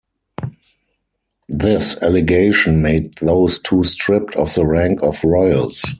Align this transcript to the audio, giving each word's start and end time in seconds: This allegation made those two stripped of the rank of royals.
This 1.47 2.01
allegation 2.01 2.81
made 2.81 3.13
those 3.21 3.59
two 3.59 3.83
stripped 3.83 4.35
of 4.35 4.51
the 4.55 4.65
rank 4.65 5.03
of 5.03 5.23
royals. 5.23 5.83